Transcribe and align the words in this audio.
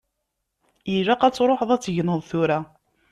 Ilaq 0.95 1.21
ad 1.23 1.33
tṛuḥeḍ 1.35 1.69
ad 1.71 1.81
tegneḍ 1.81 2.21
tura. 2.29 2.59